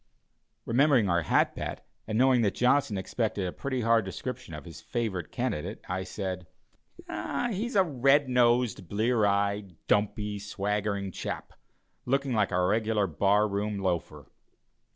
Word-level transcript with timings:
Remembering 0.65 1.07
our 1.11 1.21
hat 1.21 1.55
bet, 1.55 1.85
and 2.07 2.17
knowing 2.17 2.41
that 2.41 2.55
Johnson 2.55 2.97
expected 2.97 3.45
a 3.45 3.51
pretty 3.53 3.81
hard 3.81 4.03
description 4.03 4.55
of 4.55 4.65
his 4.65 4.81
favorite 4.81 5.31
candidate, 5.31 5.79
I 5.87 6.05
said: 6.05 6.47
"He 7.07 7.67
is 7.67 7.75
a 7.75 7.83
red 7.83 8.27
nosed, 8.27 8.87
blear 8.89 9.27
eyed, 9.27 9.75
dumpy, 9.85 10.39
swaggering 10.39 11.11
chap, 11.11 11.53
looking 12.07 12.33
like 12.33 12.49
a 12.51 12.65
regular 12.65 13.05
bar 13.05 13.47
room 13.47 13.77
loafer." 13.77 14.25